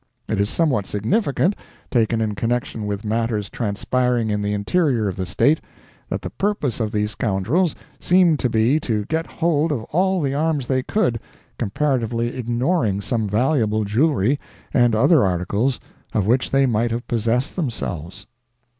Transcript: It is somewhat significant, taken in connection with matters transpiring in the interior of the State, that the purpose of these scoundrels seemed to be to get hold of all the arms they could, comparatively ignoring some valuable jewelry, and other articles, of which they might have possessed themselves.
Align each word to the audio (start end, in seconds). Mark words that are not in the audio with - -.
It 0.27 0.41
is 0.41 0.49
somewhat 0.49 0.87
significant, 0.87 1.55
taken 1.91 2.21
in 2.21 2.33
connection 2.33 2.87
with 2.87 3.05
matters 3.05 3.51
transpiring 3.51 4.31
in 4.31 4.41
the 4.41 4.51
interior 4.51 5.07
of 5.07 5.15
the 5.15 5.27
State, 5.27 5.61
that 6.09 6.23
the 6.23 6.31
purpose 6.31 6.79
of 6.79 6.91
these 6.91 7.11
scoundrels 7.11 7.75
seemed 7.99 8.39
to 8.39 8.49
be 8.49 8.79
to 8.79 9.05
get 9.05 9.27
hold 9.27 9.71
of 9.71 9.83
all 9.91 10.19
the 10.19 10.33
arms 10.33 10.65
they 10.65 10.81
could, 10.81 11.19
comparatively 11.59 12.35
ignoring 12.35 12.99
some 12.99 13.27
valuable 13.27 13.83
jewelry, 13.83 14.39
and 14.73 14.95
other 14.95 15.23
articles, 15.23 15.79
of 16.15 16.25
which 16.25 16.49
they 16.49 16.65
might 16.65 16.89
have 16.89 17.07
possessed 17.07 17.55
themselves. 17.55 18.25